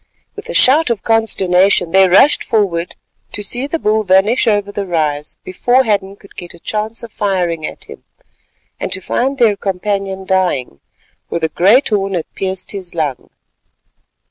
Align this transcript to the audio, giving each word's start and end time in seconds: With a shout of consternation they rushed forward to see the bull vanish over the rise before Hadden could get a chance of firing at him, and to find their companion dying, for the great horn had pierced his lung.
With 0.35 0.49
a 0.49 0.55
shout 0.55 0.89
of 0.89 1.03
consternation 1.03 1.91
they 1.91 2.09
rushed 2.09 2.43
forward 2.43 2.95
to 3.33 3.43
see 3.43 3.67
the 3.67 3.77
bull 3.77 4.03
vanish 4.03 4.47
over 4.47 4.71
the 4.71 4.87
rise 4.87 5.37
before 5.43 5.83
Hadden 5.83 6.15
could 6.15 6.35
get 6.35 6.55
a 6.55 6.59
chance 6.59 7.03
of 7.03 7.11
firing 7.11 7.67
at 7.67 7.83
him, 7.85 8.03
and 8.79 8.91
to 8.93 8.99
find 8.99 9.37
their 9.37 9.55
companion 9.55 10.25
dying, 10.25 10.79
for 11.29 11.37
the 11.37 11.49
great 11.49 11.89
horn 11.89 12.15
had 12.15 12.25
pierced 12.33 12.71
his 12.71 12.95
lung. 12.95 13.29